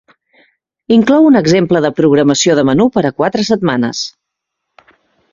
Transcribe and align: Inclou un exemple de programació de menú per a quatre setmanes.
Inclou 0.93 1.25
un 1.31 1.35
exemple 1.41 1.81
de 1.85 1.91
programació 1.99 2.55
de 2.59 2.63
menú 2.69 2.87
per 2.95 3.03
a 3.09 3.11
quatre 3.19 3.45
setmanes. 3.51 4.01